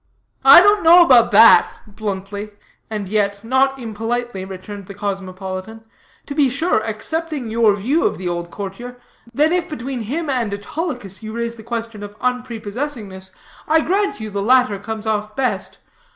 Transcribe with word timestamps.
"I 0.43 0.63
don't 0.63 0.81
know 0.83 1.03
about 1.03 1.29
that," 1.29 1.69
bluntly, 1.85 2.49
and 2.89 3.07
yet 3.07 3.43
not 3.43 3.77
impolitely, 3.77 4.43
returned 4.43 4.87
the 4.87 4.95
cosmopolitan; 4.95 5.83
"to 6.25 6.33
be 6.33 6.49
sure, 6.49 6.79
accepting 6.79 7.51
your 7.51 7.75
view 7.75 8.03
of 8.03 8.17
the 8.17 8.27
old 8.27 8.49
courtier, 8.49 8.97
then 9.31 9.53
if 9.53 9.69
between 9.69 10.01
him 10.01 10.27
and 10.27 10.51
Autolycus 10.51 11.21
you 11.21 11.33
raise 11.33 11.53
the 11.53 11.61
question 11.61 12.01
of 12.01 12.15
unprepossessingness, 12.19 13.29
I 13.67 13.81
grant 13.81 14.19
you 14.19 14.31
the 14.31 14.41
latter 14.41 14.79
comes 14.79 15.05
off 15.05 15.35
best. 15.35 15.77